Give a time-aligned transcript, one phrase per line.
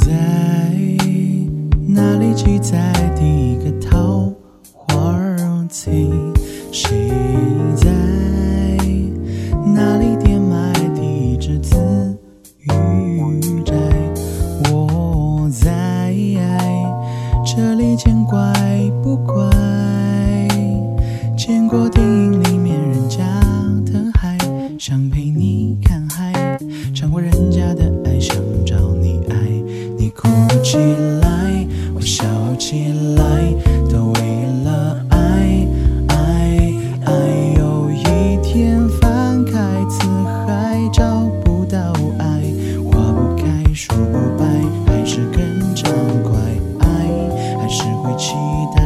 [0.00, 0.10] 在
[1.86, 4.32] 哪里记载第一个桃
[4.72, 5.18] 花
[5.68, 6.08] 期？
[6.72, 7.10] 谁
[7.76, 7.90] 在
[9.74, 11.76] 哪里点埋第一只紫
[12.60, 13.74] 玉钗？
[14.70, 16.14] 我在
[17.44, 18.38] 这里见怪
[19.02, 19.50] 不怪？
[21.36, 23.24] 见过电影里面人家
[23.84, 24.38] 的海，
[24.78, 26.58] 想陪你看海，
[26.94, 28.79] 尝过人家的爱，想找。
[30.62, 30.76] 起
[31.22, 32.24] 来，我笑
[32.58, 33.24] 起来，
[33.90, 34.20] 都为
[34.64, 35.66] 了爱，
[36.08, 36.72] 爱，
[37.06, 37.12] 爱。
[37.56, 39.52] 有一天翻开
[39.88, 40.06] 辞
[40.46, 41.78] 海，找不到
[42.18, 42.42] 爱，
[42.84, 44.44] 花不开，树不白，
[44.86, 45.90] 还是更畅
[46.22, 46.38] 快。
[46.80, 46.86] 爱，
[47.58, 48.34] 还是会期
[48.76, 48.82] 待，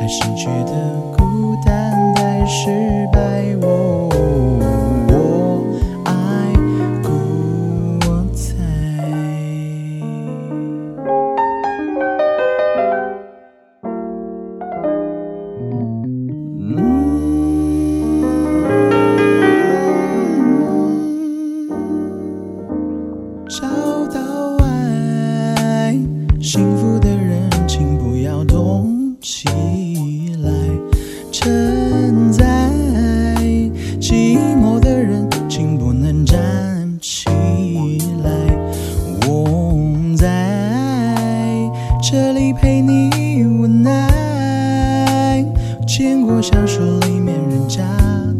[0.00, 3.35] 还是觉得孤单太失败。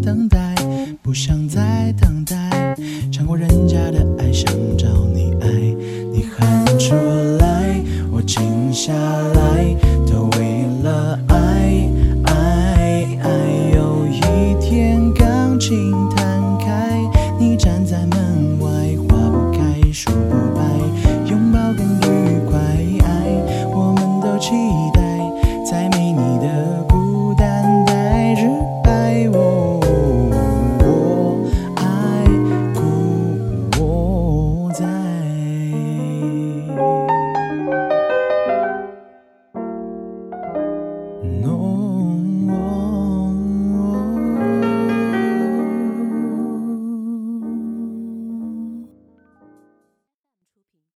[0.06, 0.54] 等待，
[1.02, 2.76] 不想再等待，
[3.10, 4.46] 尝过人家的爱，想
[4.78, 5.48] 找你爱，
[6.12, 6.94] 你喊出
[7.40, 9.74] 来，我静下来，
[10.08, 11.90] 都为了爱，
[12.22, 13.30] 爱，爱。
[13.74, 17.00] 有一天钢琴弹开，
[17.36, 18.26] 你站在门